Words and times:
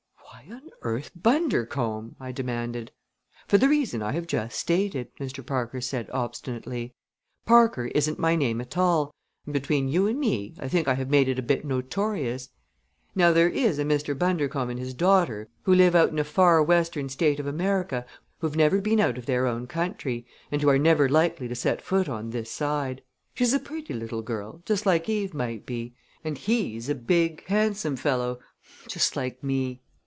"Why 0.47 0.55
on 0.55 0.69
earth 0.81 1.11
Bundercombe?" 1.15 2.15
I 2.19 2.31
demanded. 2.31 2.91
"For 3.47 3.59
the 3.59 3.69
reason 3.69 4.01
I 4.01 4.13
have 4.13 4.25
just 4.25 4.57
stated," 4.57 5.15
Mr. 5.17 5.45
Parker 5.45 5.79
said 5.81 6.09
obstinately. 6.09 6.95
"Parker 7.45 7.85
isn't 7.87 8.17
my 8.17 8.35
name 8.35 8.59
at 8.59 8.75
all; 8.75 9.13
and, 9.45 9.53
between 9.53 9.87
you 9.87 10.07
and 10.07 10.19
me, 10.19 10.55
I 10.59 10.67
think 10.67 10.87
I 10.87 10.95
have 10.95 11.11
made 11.11 11.27
it 11.27 11.37
a 11.37 11.43
bit 11.43 11.63
notorious. 11.63 12.49
Now 13.13 13.31
there 13.31 13.49
is 13.49 13.77
a 13.77 13.83
Mr. 13.85 14.17
Bundercombe 14.17 14.71
and 14.71 14.79
his 14.79 14.95
daughter, 14.95 15.47
who 15.63 15.75
live 15.75 15.93
out 15.93 16.09
in 16.09 16.17
a 16.17 16.23
far 16.23 16.63
western 16.63 17.07
State 17.07 17.39
of 17.39 17.45
America, 17.45 18.03
who've 18.39 18.55
never 18.55 18.81
been 18.81 18.99
out 18.99 19.19
of 19.19 19.27
their 19.27 19.45
own 19.45 19.67
country, 19.67 20.25
and 20.51 20.63
who 20.63 20.69
are 20.69 20.79
never 20.79 21.07
likely 21.07 21.47
to 21.49 21.55
set 21.55 21.83
foot 21.83 22.09
on 22.09 22.31
this 22.31 22.49
side. 22.51 23.03
She's 23.35 23.53
a 23.53 23.59
pretty 23.59 23.93
little 23.93 24.23
girl 24.23 24.63
just 24.65 24.87
like 24.87 25.07
Eve 25.07 25.35
might 25.35 25.67
be; 25.67 25.93
and 26.23 26.35
he's 26.35 26.89
a 26.89 26.95
big, 26.95 27.45
handsome 27.45 27.95
fellow 27.95 28.39
just 28.87 29.15
like 29.15 29.43
me. 29.43 29.83